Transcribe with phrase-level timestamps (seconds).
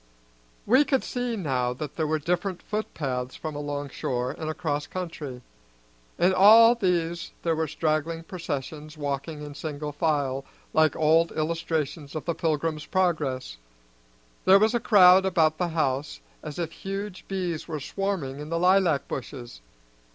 [0.65, 5.43] We could see now that there were different footpaths from along shore and across country.
[6.17, 10.43] In all these there were straggling processions walking in single file,
[10.73, 13.57] like old illustrations of the Pilgrim's Progress.
[14.45, 18.57] There was a crowd about the house as if huge bees were swarming in the
[18.57, 19.61] lilac bushes.